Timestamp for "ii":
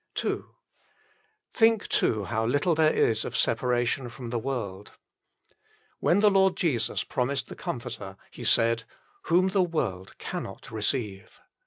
0.25-0.41